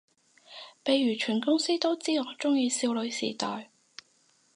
[0.83, 3.69] 譬如全公司都知我鍾意少女時代